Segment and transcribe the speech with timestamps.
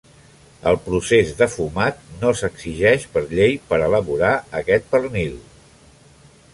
[0.69, 5.41] El procés de fumat no s'exigeix per llei per elaborar aquest pernil.